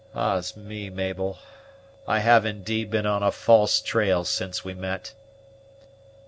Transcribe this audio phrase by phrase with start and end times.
[0.15, 1.37] Ah's me, Mabel!
[2.07, 5.13] I have indeed been on a false trail since we met."